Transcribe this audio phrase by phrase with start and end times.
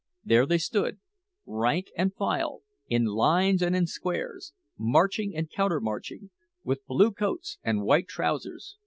[0.25, 0.99] There they stood,
[1.45, 6.31] rank and file, in lines and in squares, marching and counter marching,
[6.63, 8.77] with blue coats and white trousers.